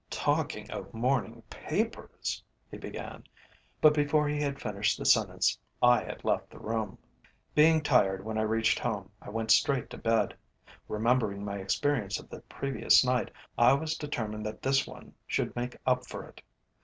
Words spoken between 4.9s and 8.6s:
the sentence I had left the room. Being tired when I